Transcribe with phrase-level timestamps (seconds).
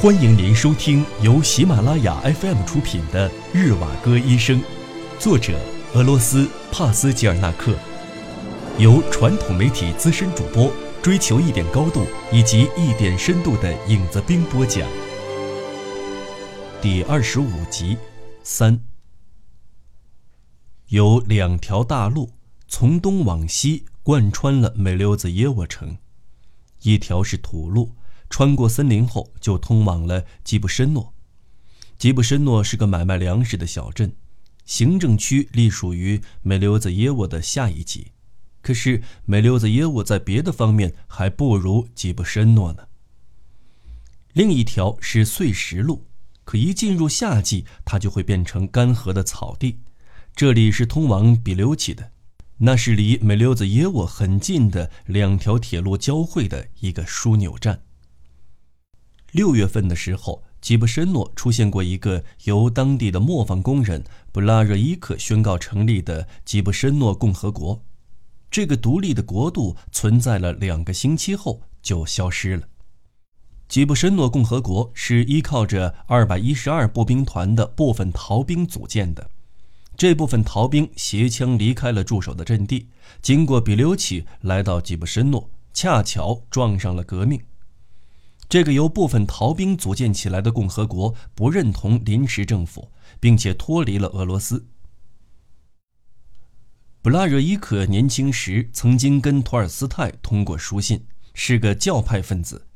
[0.00, 4.62] 欢迎您收听由喜马拉雅 FM 出品的《日瓦戈医生》，
[5.18, 5.58] 作者
[5.92, 7.76] 俄罗斯帕斯吉尔纳克，
[8.78, 10.72] 由传统媒体资深主播
[11.02, 14.88] 追求一点高度以及一点深度的影子兵播讲。
[16.80, 17.98] 第二十五集，
[18.44, 18.80] 三。
[20.90, 22.30] 有两条大路
[22.68, 25.98] 从东往西贯穿了美溜子耶沃城，
[26.82, 27.96] 一条是土路。
[28.30, 31.14] 穿过森林后，就通往了吉布申诺。
[31.98, 34.14] 吉布申诺是个买卖粮食的小镇，
[34.64, 38.12] 行政区隶属于美留子耶沃的下一级。
[38.60, 42.88] 可是美留子耶沃在别的方面还不如吉布申诺呢。
[44.34, 46.06] 另一条是碎石路，
[46.44, 49.80] 可一进入夏季，它就会变成干涸的草地。
[50.36, 52.12] 这里是通往比留奇的，
[52.58, 57.82] 那是离美留子耶沃很近的两条铁路交汇的一个枢纽站。
[59.32, 67.82] 六月份的时候，吉布申诺出现过一个由当地的磨坊工人布拉热伊克宣告成立的吉布申诺共和国。
[68.50, 72.66] 这个独立的国度存在了两个星期后就消失了。
[73.68, 79.30] 吉布申诺共和国是依靠着二百一十二步兵团的部分逃兵组建的。
[79.94, 82.88] 这部分逃兵携枪离开了驻守的阵地，
[83.20, 87.38] 经过比留奇，来到吉布申诺，恰巧撞上了革命。
[88.48, 94.66] 这个由部分逃兵组建起来的共和国不认同临时政府，并且脱离了俄罗斯。
[97.02, 101.04] 布拉热伊可年轻时曾经跟托尔斯泰通过书信，
[101.34, 102.66] 是个教派分子。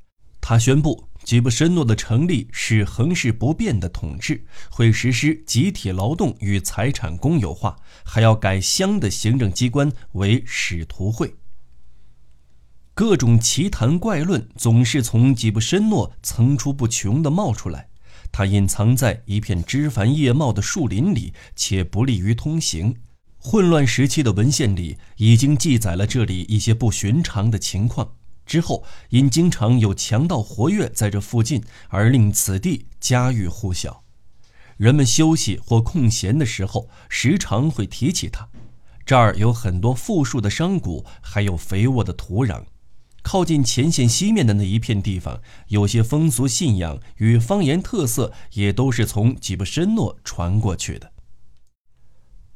[0.42, 11.34] 他宣布吉布申诺的成立是恒世不变的统治，会实施集体劳动与财产公有化，还要改乡的行政机关为使徒会。
[12.94, 17.88] 各种奇谈怪论总是从吉布申诺层出不穷地冒出来。
[18.30, 22.94] 它隐藏在一片枝繁叶茂的树林里，且不利于通行。
[23.38, 28.12] 混乱时期的文献里已经记载了这里一些不寻常的情况。
[28.44, 34.02] 之后因经常有强盗活跃在这附近，而令此地家喻户晓。
[34.76, 38.48] 人们休息或空闲的时候，时常会提起它。
[39.06, 42.64] 这儿有很多富庶的商贾，还有肥沃的土壤。
[43.22, 51.12] 靠近前线西面的那一片地方，有些风俗信仰与方言特色也都是从吉布申诺传过去的。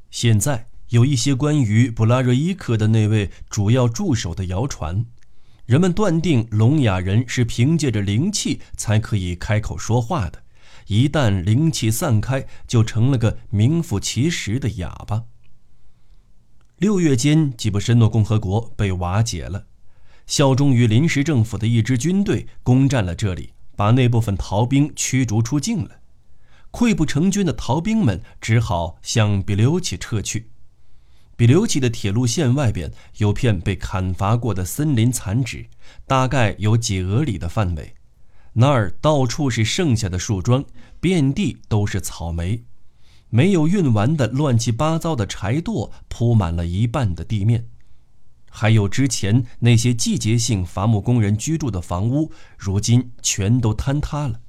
[0.09, 5.05] 现在有一些关于布拉热伊克的那位主要助手的谣传，
[5.65, 10.43] 人们断定聋哑人是凭借着灵气才可以开口说话的，
[10.87, 15.25] 一旦灵气散开，就成了个名副其实的哑巴。
[16.77, 19.65] 六月间，吉布申诺共和国被瓦解了。
[20.27, 25.91] 效忠于临时政府的一支军队攻占了这里，把那部分逃兵驱逐出境了。
[26.69, 30.51] 溃不成军的逃兵们只好向比留奇撤去。
[31.37, 35.67] 比留奇的铁路线外边有片被砍伐过的森林残址，
[36.05, 37.93] 大概有几俄里的范围。
[38.53, 40.65] 那儿到处是剩下的树桩，
[40.99, 42.63] 遍地都是草莓，
[43.29, 47.67] 没有运完的乱七八糟的柴垛铺满了一半的地面。
[48.59, 54.41] 还有之前那些季节性伐木工人居住的房屋，如今全都坍塌了。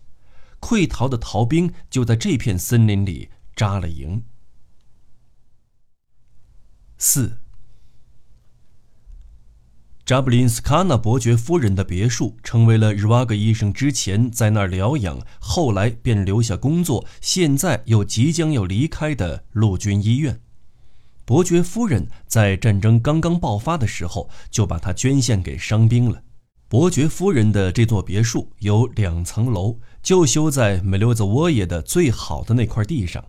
[0.60, 4.22] 溃逃的逃兵就在这片森林里扎了营。
[6.96, 7.36] 四，
[10.06, 20.40] 扎布林斯卡纳伯爵夫人的别墅成为了日瓦格医生之前在那儿疗养，后来便留下工作，现在又即将要离开的陆军医院。
[21.28, 26.22] 伯爵夫人在战争刚刚爆发的时候就把它捐献给伤兵了。
[26.68, 33.22] 伯爵夫人的这座别墅有两层楼，就修在美留子沃耶的最好的那块地上，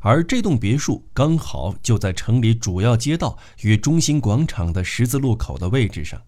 [0.00, 6.20] 而这栋别墅刚好就在城里主要街道与中心广场的十字路口的位置上。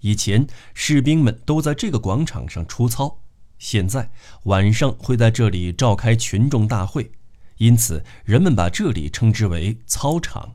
[0.00, 3.20] 以前士兵们都在这个广场上出操，
[3.58, 4.10] 现在
[4.44, 7.12] 晚上会在这里召开群众大会。
[7.58, 10.54] 因此，人们把这里称之为操场。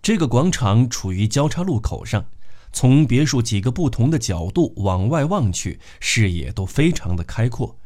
[0.00, 2.26] 这个广场处于交叉路口上，
[2.72, 7.76] 从别墅几个不同的角度往外望去，视野都非常的开阔。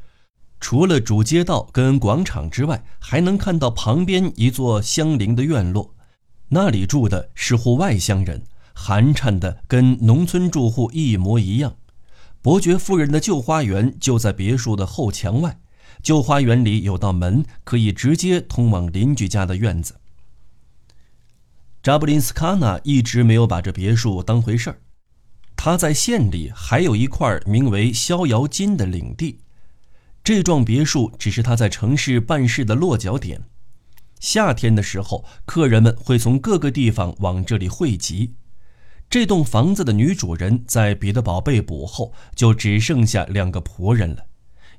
[0.60, 5.94] 除了主街道跟广场之外，还能看到旁边一座相邻的院落，
[6.48, 8.44] 那里住的是户外乡人，
[8.74, 11.76] 寒碜的跟农村住户一模一样。
[12.42, 15.58] 伯爵夫人的旧花园就在别墅的后墙外。
[16.02, 19.94] 旧花园里有道门，可以直接通往邻居家的院子。
[21.82, 24.78] 扎布林斯卡纳一直没有把这别墅当回事儿。
[25.56, 29.38] 他在县里还有一块名为逍遥津的领地，
[30.24, 33.42] 这幢别墅只是他在城市办事的落脚点。
[34.18, 38.34] 夏天的时候，客人们会从各个地方往这里汇集。
[39.10, 44.26] 这栋房子的女主人在彼得堡被捕后，就只剩下两个仆人了，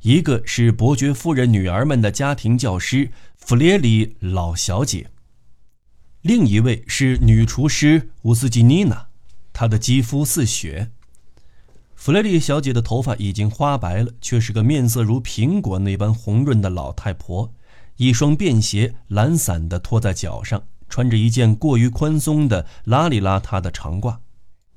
[0.04, 5.10] 一个是伯爵夫人女儿们的家庭教师弗列里老小姐，
[6.22, 9.08] 另一位是女厨师乌斯基妮娜，
[9.54, 10.92] 她的肌肤似雪。
[11.96, 17.54] 弗雷利小姐的头发已经花白了，却是个面色如苹果那般红润的老太婆，
[17.96, 20.64] 一双便鞋懒散地拖在脚上。
[20.90, 24.18] 穿着一件过于宽松的邋里邋遢的长褂，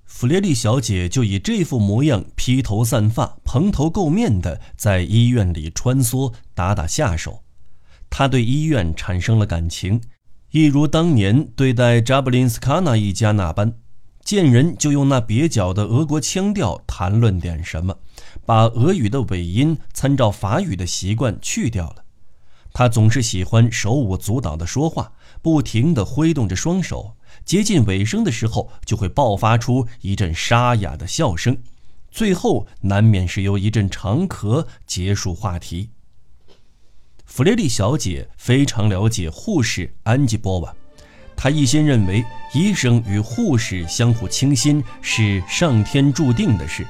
[0.06, 7.42] 弗列利小姐就以这副模样披头散发、蓬头垢面的在医院里穿梭打打下手。
[8.08, 10.00] 她对医院产生了感情，
[10.52, 13.74] 一如当年对待扎布林斯卡纳一家那般，
[14.24, 17.98] 见人就用那蹩脚的俄国腔调谈论点什么，
[18.46, 22.04] 把俄语的尾音参照法语的习惯去掉了。
[22.72, 25.12] 他总是喜欢手舞足蹈地说话，
[25.42, 27.15] 不停地挥动着双手。
[27.46, 31.56] 接近尾声的时候，就会爆发出一阵沙哑的笑声，
[32.10, 35.90] 最后难免是由一阵长咳结束话题。
[37.24, 40.74] 弗雷利小姐非常了解护士安吉波娃，
[41.36, 46.84] 她一心认为医生与护士相互倾心是上天注定的事。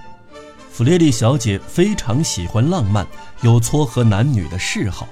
[0.71, 3.07] 弗雷利小姐非常喜欢浪漫，
[3.43, 5.07] 有撮合男女的嗜好。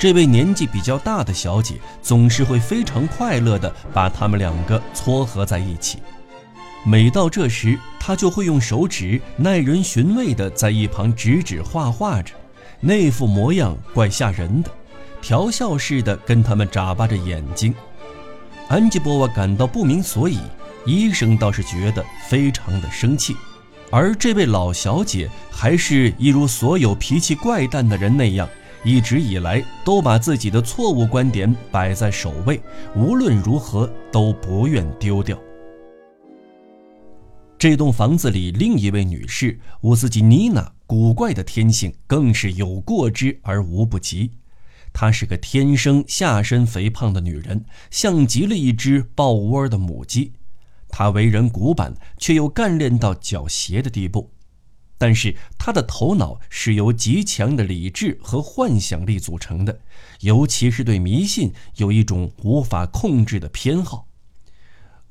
[0.00, 5.98] 这位年纪比较大的小姐总是会非常快乐地把他们两个撮合在一起。
[6.86, 12.32] 每到这时，她就会用手指耐人寻味地在一旁指指画画着，
[12.80, 14.70] 那副模样怪吓人的，
[15.20, 17.74] 调笑似的跟他们眨巴着眼睛。
[18.68, 20.38] 安吉波娃感到不明所以，
[20.86, 23.36] 医生倒是觉得非常的生气，
[23.90, 28.48] 而这位老小姐还是一如所有脾气怪诞的人那样。
[28.82, 32.60] 一直以来都把自己的错误观点摆在首位，
[32.96, 35.38] 无论如何都不愿丢掉。
[37.58, 44.30] 这栋房子里另一位女士乌斯基妮娜，古怪的天性更是有过之而无不及。
[44.94, 50.32] 她是个天生下身肥胖的女人，像极了一只抱窝的母鸡。
[50.88, 54.30] 她为人古板，却又干练到狡黠的地步。
[55.00, 59.80] 但是他的头脑是由极强的理智和幻想力组成的，
[60.20, 64.06] 尤其是对迷信有一种无法控制的偏好。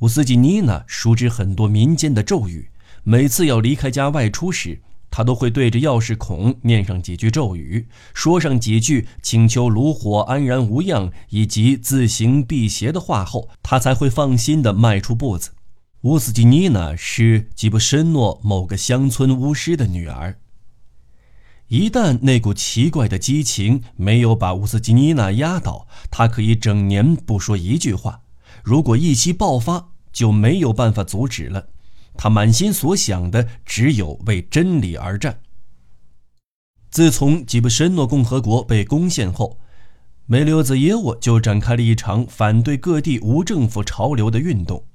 [0.01, 2.69] 乌斯基妮娜熟知很多民间的咒语，
[3.03, 15.49] 每次要离开家外出时，她都会对着钥匙孔念上几句咒语，说上几句请求炉火安然无恙以及自行辟邪的话后，她才会放心地迈出步子。
[16.03, 20.39] 乌斯基妮娜是吉布申诺某个乡村巫师的女儿。
[21.67, 28.21] 一旦那股奇怪的激情没有把乌斯基妮娜压倒，她可以整年不说一句话。
[28.63, 31.67] 如果一夕爆发，就没有办法阻止了。
[32.13, 35.41] 她满心所想的只有为真理而战。
[36.89, 39.59] 自从吉布申诺共和国被攻陷后，
[40.25, 44.85] 梅留兹耶沃就展开了一场反对各地无政府潮流的运动。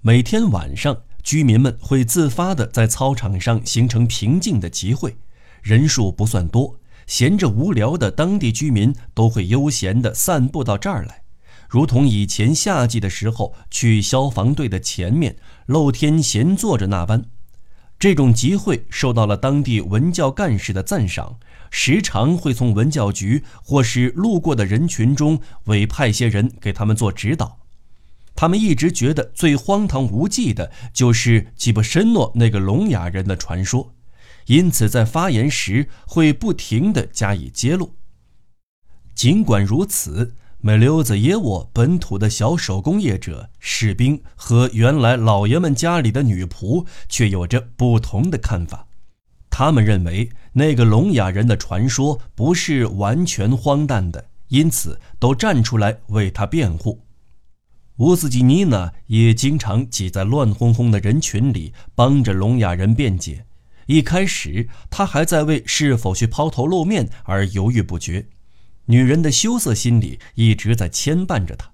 [0.00, 5.16] 每天晚上，居民们会自发地在操场上形成平静的集会，
[5.60, 6.78] 人数不算多。
[7.08, 11.22] 闲着无聊的当地居民都会悠闲地散步到这儿来，
[11.68, 15.36] 如同以前夏季的时候去消防队的前面
[15.66, 17.24] 露天闲坐着那般。
[17.98, 21.40] 这种集会受到了当地文教干事的赞赏，
[21.72, 27.57] 时常会从文教局或是路过的人群中委派些人给他们做指导。
[28.40, 33.92] 他们一直觉得最荒唐无稽的就是吉布申诺那个聋哑人的传说，
[34.46, 37.96] 因此在发言时会不停地加以揭露。
[39.12, 48.86] 尽管如此，梅溜子耶沃本土的小手工业者、士兵和原来老爷们家里的女仆却有着不同的看法。
[49.50, 57.00] 他们认为那个聋哑人的传说不是完全荒诞的，因此都站出来为他辩护。
[57.98, 63.44] 乌斯基尼娜也经常挤在乱哄哄的人群里，帮着聋哑人辩解。
[63.86, 68.28] 一开始，他还在为是否去抛头露面而犹豫不决，
[68.86, 71.72] 女人的羞涩心理一直在牵绊着他。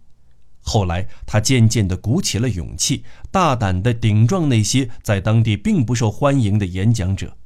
[0.63, 7.37] 后来，他渐渐地鼓起了勇气，大胆地顶撞那些在当地并不受欢迎的演讲者。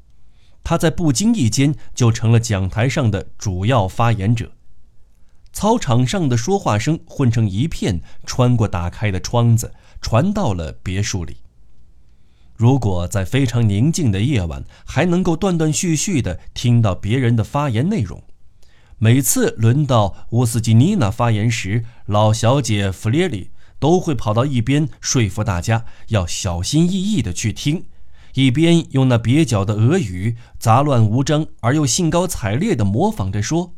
[0.63, 4.53] 他在不经意间就成了讲台上的主要发言者。
[5.53, 11.39] 操场上的说话声混成一片，穿过打开的窗子，传到了别墅里。
[12.55, 18.23] 如果在非常宁静的夜晚还能够断断续续地听到别人的发言内容，
[18.99, 27.85] 每次轮到乌斯基妮娜发言时，老小姐弗列里都会跑到一边说服大家要小心翼翼地去听，
[28.35, 33.75] 一边用那蹩脚的俄语杂乱无章而又兴高采烈地模仿着说：“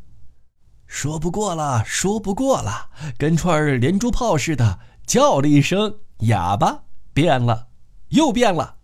[0.90, 6.82] 说不过了，说不过了，跟串儿连珠炮似的，叫了一声哑巴，
[7.14, 7.68] 变了。”
[8.10, 8.74] 又变了。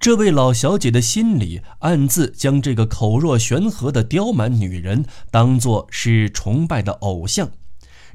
[0.00, 7.50] 这位老小姐的心里暗自将这个口若悬河的刁蛮女人当作是崇拜的偶像。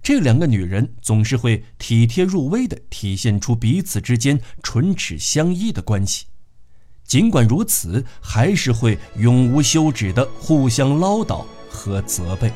[0.02, 6.26] 这两个女人总是会体贴入微地体现出彼此之间唇齿相依的关系，
[7.06, 12.52] 尽管如此，还是会永无休止地互相唠叨和责备。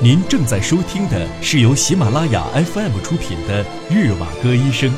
[0.00, 4.88] 您正在收听的是由喜马拉雅 FM 出品的《日瓦戈医生》。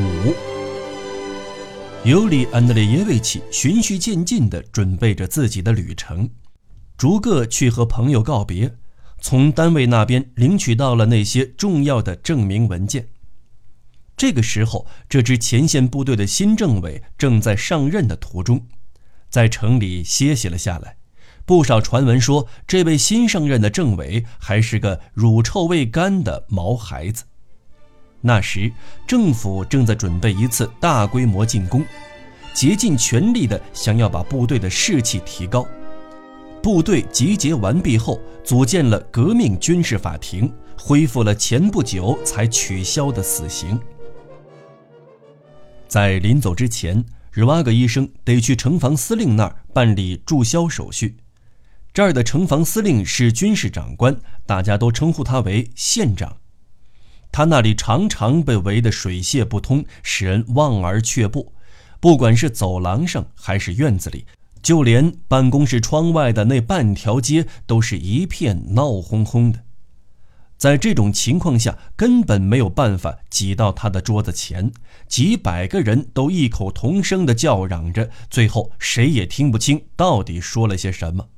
[0.00, 0.34] 五，
[2.02, 6.28] 尤里安德烈耶维奇循序渐进地准备着自己的旅程，
[6.96, 8.74] 逐个去和朋友告别，
[9.20, 13.08] 从单位那边领取到了那些重要的证明文件。
[14.16, 18.66] 这个时候，这支前线部队的新政委正在上任的途中，
[19.28, 20.96] 在城里歇息了下来。
[21.44, 27.24] 不少传闻说，这位新上任的政委还是个乳臭未干的毛孩子。
[28.20, 28.72] 那时，
[29.06, 31.84] 政府正在准备一次大规模进攻，
[32.54, 35.66] 竭尽全力的想要把部队的士气提高。
[36.64, 43.78] 部队集结完毕后，组建了革命军事法庭，恢复了前不久才取消的死刑。
[45.86, 51.18] 在临走之前，日瓦格医生得去城防司令那儿办理注销手续。
[51.92, 54.16] 这儿的城防司令是军事长官，
[54.46, 56.34] 大家都称呼他为县长。
[57.30, 61.52] 他那里常常被围得水泄不通，使人望而却步。
[62.00, 64.24] 不管是走廊上还是院子里，
[64.64, 69.62] 就连办公室窗外的那半条街，都是一片闹哄哄的。
[70.56, 74.72] 在这种情况下，根本没有办法挤到他的桌子前，
[75.06, 81.28] 几百个人都异口同声地叫嚷着，最后谁也听不清到底说了些什么。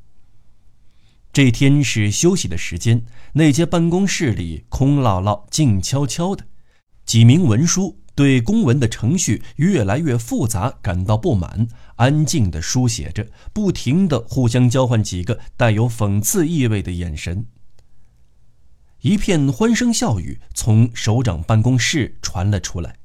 [1.33, 6.45] 这天是休息的时间，那间办公室里空落落、静悄悄的。
[7.04, 17.46] 几名文书对公文的程序越来越复杂感到不满，安静地书写着，不停地互相交换几个带有讽刺意味的眼神。
[19.02, 22.96] 一片欢声笑语从首长办公室传了出来，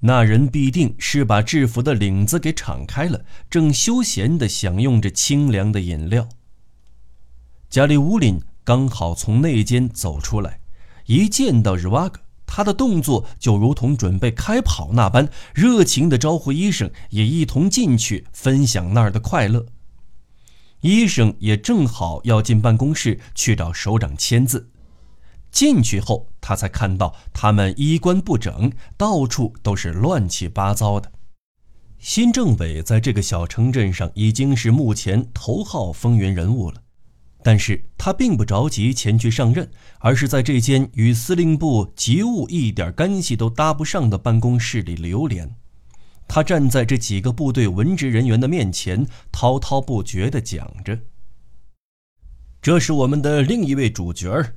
[0.00, 6.26] 那人必定是把制服的领子给敞开了，正休闲地享用着清凉的饮料。
[7.68, 10.60] 加里乌林刚好从内间走出来，
[11.04, 19.66] 一见到日瓦格，他的动作就如同准备开跑那般，热情地招呼医生也一同进去分享那儿的快乐。
[20.80, 24.70] 医生也正好要进办公室去找首长签字。
[25.50, 31.12] 进去后，他才看到他们衣冠不整，到处都是乱七八糟的。
[31.98, 36.82] 新政委在这个小城镇上已经是目前头号风云人物了，
[37.42, 45.54] 但是他并不着急前去上任，而是在这间与司令部急务一点干系都搭不上的办公室里流连。
[46.26, 51.00] 他站在这几个部队文职人员的面前，滔滔不绝地讲着
[52.60, 54.56] ：“这是我们的另一位主角儿。”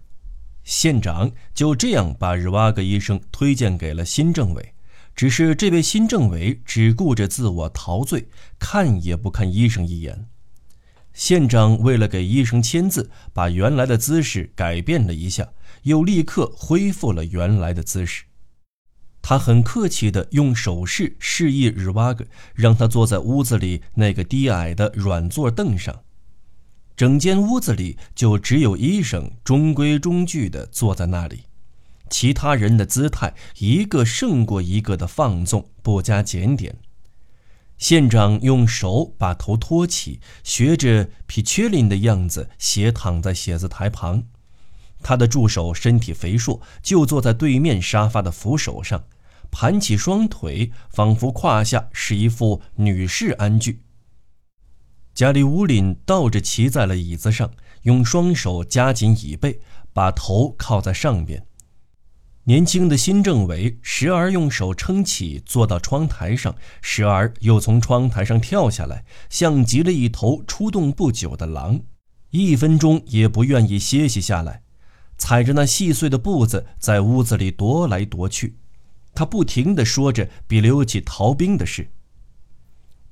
[0.65, 4.73] 县长就这样把日瓦格医生推荐给了新政委，
[5.15, 8.27] 只是这位新政委只顾着自我陶醉，
[8.59, 10.27] 看也不看医生一眼。
[11.13, 15.49] 县长为了给医生签字，把原来的姿势改变了一下，
[15.83, 18.23] 又立刻恢复了原来的姿势。
[19.21, 22.25] 他很客气地用手势示意日瓦格，
[22.55, 26.01] 让他坐在屋子里那个低矮的软座凳上。
[26.95, 31.43] 整间屋子里就只有医生中规中矩地坐在那里，
[32.09, 36.75] 其他人的姿态一个胜过一个的放纵，不加检点。
[37.81, 44.23] 县长用手把头托起，学着皮切林的样子斜躺在写字台旁。
[45.01, 49.05] 他的助手身体肥硕，就坐在对面沙发的扶手上，
[49.49, 53.81] 盘起双腿，仿佛胯下是一副女士安具。
[55.15, 59.59] 加里乌林倒着骑在了椅子上，用双手夹紧椅背，
[59.91, 61.47] 把头靠在上边。
[62.51, 71.79] 年轻的新政委时而用手撑起，坐到窗台上；时而又从窗台上跳下来，像极了一头出动不久的狼，
[72.31, 74.63] 一分钟也不愿意歇息下来，
[75.17, 78.57] 踩着那细碎的步子在屋子里踱来踱去。
[79.15, 81.89] 他不停地说着比刘启逃兵的事。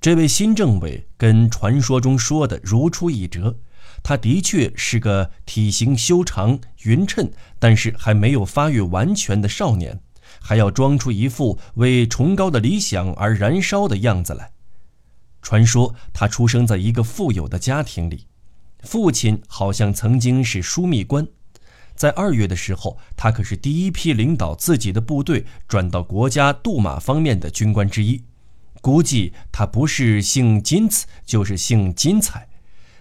[0.02, 3.58] 这位新政委跟传说中说的如出一辙。
[4.04, 10.00] 他的确是个体型修长、匀称，但是还没有发育完全的少年，
[10.42, 14.52] 还要装出一副为崇高的理想而燃烧的样子来。
[15.42, 18.28] 传说他出生在一个富有的家庭里，
[18.82, 21.28] 父亲好像曾经是枢密官，
[21.96, 28.24] 在二月的时候，他可是第一批领导自己的部队转到国家杜马方面的军官之一。
[28.82, 32.49] 估计他不是姓金子，就是姓金彩。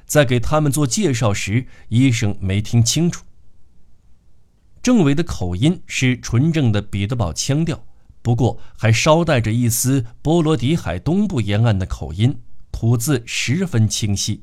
[0.09, 3.25] 在给他们做介绍时，医生没听清楚。
[4.83, 7.85] 政委的口音是纯正的彼得堡腔调，
[8.23, 12.41] 不过还捎带着一丝波罗的海东部沿岸的口音，
[12.73, 14.43] 吐字十分清晰。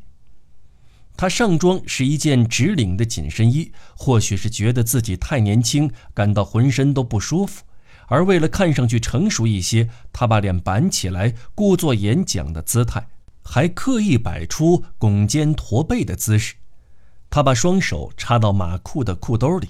[1.17, 7.63] 他上装是一件直领的紧身衣，或许是觉得自己太年轻，感到浑身都不舒服，
[8.07, 13.07] 而为了看上去成熟一些，他把脸板起来，故作演讲的姿态。
[13.45, 16.55] 还刻意摆出拱肩驼背的姿势，
[17.29, 19.69] 他把双手插到马裤的裤兜里，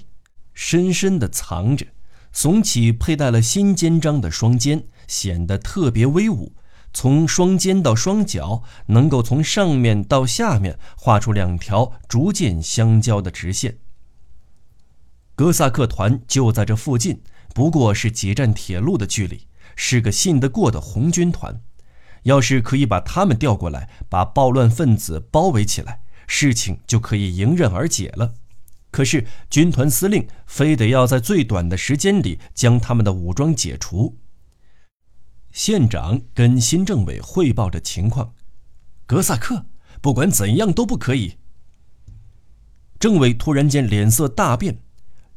[0.54, 1.86] 深深地藏着，
[2.34, 6.54] 耸起佩戴了新肩章的双肩，显得特别威武。
[6.92, 13.78] 从双肩到双脚，能够从上面到下面画出两条逐渐相交的直线。
[15.34, 17.20] 哥萨克团就在这附近，
[17.54, 21.60] 不过是几站铁路的距离，是个信得过的红军团。
[22.26, 28.34] 要是可以把他们调过来，把暴乱分子包围起来，事情就可以迎刃而解了。
[28.90, 34.18] 可是军团司令非得要在最短的时间里将他们的武装解除。
[35.52, 38.34] 县长跟新政委汇报着情况：
[39.06, 39.66] 格萨克，
[40.00, 41.36] 不管怎样都不可以。
[42.98, 44.78] 政委突然间脸色大变：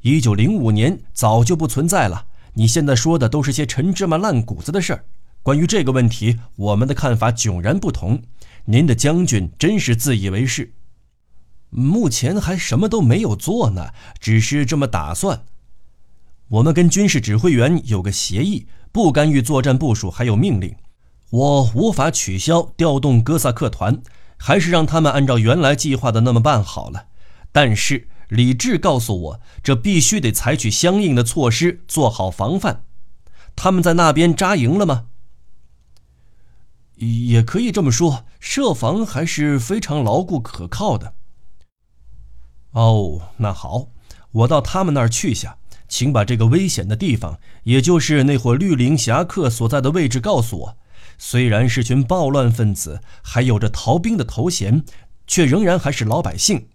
[0.01, 5.05] 一九零五年早就不存在了，你现在说的都是些陈芝麻烂谷子的事儿。
[5.41, 8.21] 关于这个问题，我们的看法迥然不同。
[8.65, 10.73] 您的将军真是自以为是，
[11.69, 15.43] 目前还什么都没有做呢，只是这么打算。
[16.49, 20.75] 我们跟军事指挥员有个协议，不干预作战部署，还有命令。
[21.31, 24.01] 我无法取消调动哥萨克团，
[24.37, 27.05] 还是让他们按照原来计划的那么办好了。
[27.51, 32.83] 但是理智告诉我，这必须得采取相应的措施，做好防范。
[33.55, 35.05] 他们在那边扎营了吗？
[36.99, 41.13] 也可以这么说，设防还是非常牢固可靠的。
[42.71, 43.87] 哦，那好，
[44.31, 45.57] 我到他们那儿去下，
[45.87, 50.77] 请把这个危险的地方，也就是那伙绿林侠客所在的位置告诉我。
[51.17, 54.83] 虽然是群暴乱分子，还有着逃兵的头衔，
[55.25, 56.67] 却仍然还是老百姓。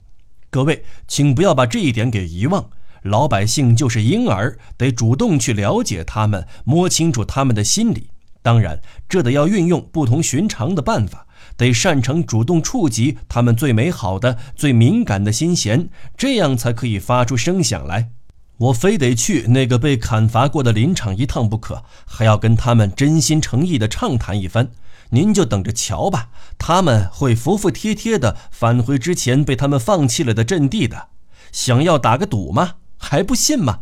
[0.50, 2.70] 各位，请不要把这一点给遗忘。
[3.02, 8.10] 老百姓就是婴儿，得主动去了解他们，摸清楚他们的心理。
[8.44, 11.26] 当然，这得要运用不同寻常的办法，
[11.56, 18.10] 得擅长主动触及他们最美好的、最敏感的心弦，这样才可以发出声响来。
[18.58, 24.70] 我非得去那个被砍伐过的林场一趟不可，还要跟他们真心诚意地畅谈一番。
[25.08, 26.28] 您就等着瞧吧，
[26.58, 31.08] 他们会服服帖帖地返回之前被他们放弃了的阵地的。
[31.50, 32.74] 想要打个赌吗？
[32.98, 33.80] 还不信吗？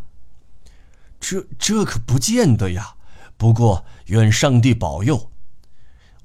[1.18, 2.94] 这这可不见得呀。
[3.42, 5.28] 不过，愿上帝保佑。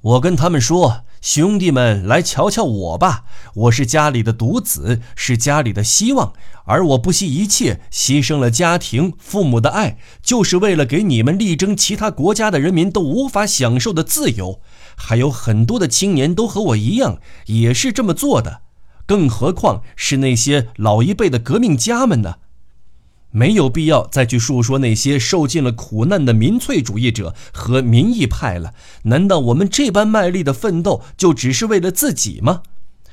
[0.01, 3.23] 我跟他们说：“兄弟们，来瞧瞧我吧！
[3.55, 6.33] 我是家里的独子，是家里的希望，
[6.65, 14.61] 而我不惜一切牺牲了家庭、父母的爱，就是为了给你们力争其他国家的人民都无法享受的自由。
[14.95, 18.61] 还有很多的青年都和我一样，也是这么做的，
[19.07, 22.35] 更何况是那些老一辈的革命家们呢？”
[23.37, 28.73] 没有必要再去述说那些受尽了苦难的民粹主义者和民意派了。
[29.03, 32.63] 难道我们这般卖力的奋斗就只是为了自己吗？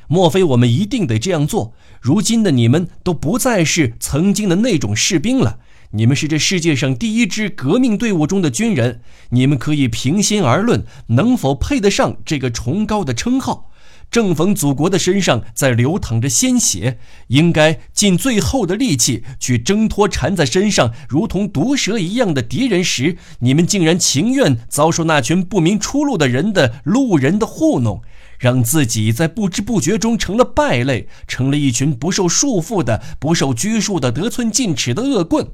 [0.08, 1.74] 莫非我们一定得这样做？
[2.00, 5.58] 如今的你们都不再是曾经的那种士兵了，
[5.90, 9.02] 你们是这世界上第一支革命队伍中的军人。
[9.28, 13.70] 你们可以平心而论，能否配得上这个崇高的称号？
[14.14, 28.02] 正逢祖国的身上在流淌着鲜血，应该尽最后的力气去挣脱缠在身上如同毒蛇一样的敌人时，你们竟然情愿遭受那群不明出路的人的路人的糊弄，
[28.38, 35.48] 让自己在不知不觉中成了败类，成了一群不受束缚的、不受拘束的、得寸进尺的恶棍。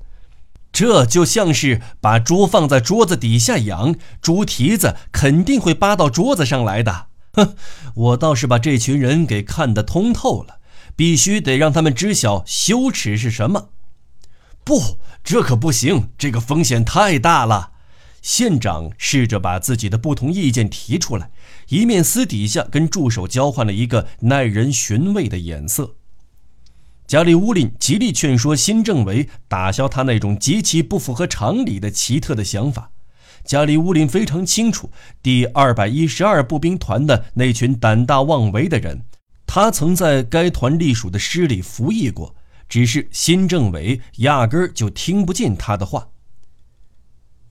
[0.70, 7.06] 这就像是把猪放在桌子底下养，猪蹄子肯定会扒到桌子上来的。
[7.32, 7.54] 哼，
[7.94, 10.60] 我倒是把这群人给看得通透了，
[10.96, 13.70] 必须得让他们知晓羞耻是什么。
[14.64, 17.72] 不，这可不行，这个风险太大了。
[18.20, 21.30] 县长试着把自己的不同意见提出来，
[21.68, 25.94] 一面私底下跟助手交换了一个耐人寻味的眼色。
[27.06, 32.90] 加里乌林极力劝说新政委打消他那种极其不符合常理的奇特的想法。
[33.44, 34.90] 加里乌林非常清楚
[35.22, 39.02] 第二百一十二步兵团的那群胆大妄为的人，
[39.46, 42.34] 他曾在该团隶属的师里服役过，
[42.68, 46.08] 只是新政委压根儿就听不进他的话。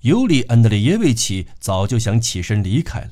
[0.01, 3.09] 尤里安德烈耶维奇早就想起身离开了，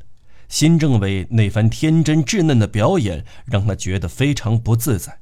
[0.48, 5.20] 新政委那番天真稚嫩的表演让他觉得非常不自在。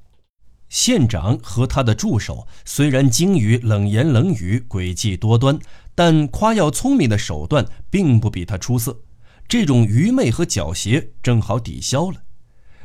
[0.76, 5.58] 县长和他的助手虽然精于冷言冷语、诡计多端，
[5.96, 9.00] 但夸耀聪明的手段并不比他出色。
[9.48, 12.24] 这种愚昧和狡黠正好抵消了。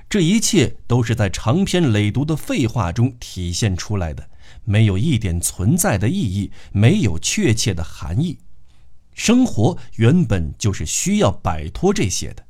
[0.09, 4.31] 这一切都是在长篇累牍的废话中体现出来的，
[4.63, 8.39] 没有一点存在的意义，没有确切的含义。
[9.15, 12.45] 生活原本就是需要摆脱这些的。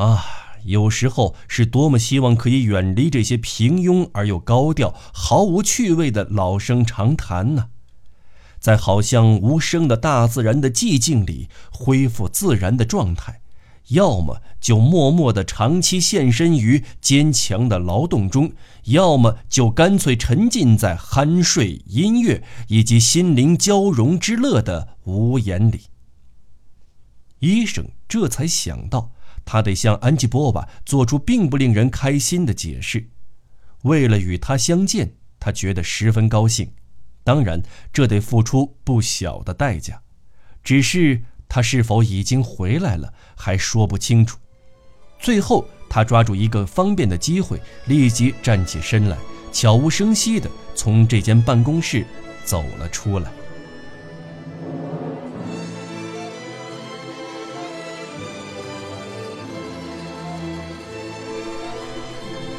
[0.00, 0.24] 啊。
[0.64, 7.68] 有时候是多么希望可以远离这些平庸而又高调、毫无趣味的老生常谈呢？
[8.58, 13.40] 在好像无声的大自然的寂静里恢复自然的状态，
[13.88, 18.52] 要么就默默地长期献身于坚强的劳动中，
[18.84, 25.80] 要么就干脆沉浸在酣睡、音乐以及心灵交融之乐的无言里。
[27.40, 29.10] 医生这才想到。
[29.44, 33.08] 他得向安吉波瓦做出并不令人开心的解释。
[33.82, 36.72] 为了与他相见，他觉得十分高兴。
[37.24, 40.02] 当然，这得付出不小的代价。
[40.64, 44.38] 只是他是否已经回来了，还说不清楚。
[45.18, 49.16] 最后，他抓住一个方便的机会，立即站起身来，
[49.52, 52.06] 悄无声息地从这间办公室
[52.44, 53.30] 走了出来。